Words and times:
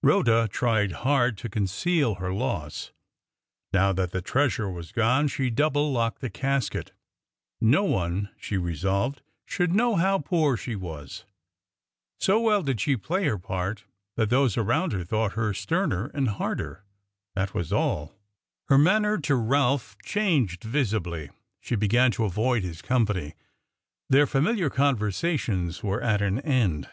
Rhoda 0.00 0.46
tried 0.46 0.92
hard 0.92 1.36
to 1.38 1.48
conceal 1.48 2.14
her 2.14 2.32
loss. 2.32 2.92
Now 3.72 3.92
that 3.92 4.12
the 4.12 4.22
treasure 4.22 4.70
was 4.70 4.92
gone, 4.92 5.26
she 5.26 5.50
double 5.50 5.90
locked 5.90 6.20
the 6.20 6.30
casket. 6.30 6.92
No 7.60 7.82
one, 7.82 8.28
she 8.38 8.56
resolved, 8.56 9.22
should 9.44 9.74
know 9.74 9.96
how 9.96 10.20
poor 10.20 10.56
she 10.56 10.76
was. 10.76 11.24
So 12.20 12.40
well 12.40 12.62
did 12.62 12.80
she 12.80 12.96
play 12.96 13.24
her 13.24 13.38
part, 13.38 13.84
that 14.14 14.30
those 14.30 14.56
around 14.56 14.92
thought 15.08 15.32
her 15.32 15.52
sterner 15.52 16.12
and 16.14 16.28
harder 16.28 16.84
that 17.34 17.52
was 17.52 17.72
all. 17.72 18.14
Her 18.68 18.78
manner 18.78 19.18
to 19.22 19.34
Ralph 19.34 19.96
changed 20.04 20.62
visibly. 20.62 21.28
She 21.60 21.74
began 21.74 22.12
to 22.12 22.24
avoid 22.24 22.62
his 22.62 22.82
company; 22.82 23.34
their 24.08 24.28
familiar 24.28 24.70
conversations 24.70 25.82
were 25.82 26.00
at 26.00 26.22
an 26.22 26.38
end. 26.42 26.88